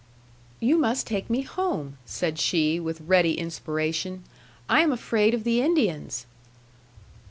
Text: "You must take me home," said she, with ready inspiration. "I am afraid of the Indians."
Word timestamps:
"You 0.59 0.79
must 0.79 1.05
take 1.05 1.29
me 1.29 1.43
home," 1.43 1.97
said 2.07 2.39
she, 2.39 2.79
with 2.79 3.01
ready 3.01 3.37
inspiration. 3.37 4.23
"I 4.67 4.81
am 4.81 4.91
afraid 4.91 5.35
of 5.35 5.43
the 5.43 5.61
Indians." 5.61 6.25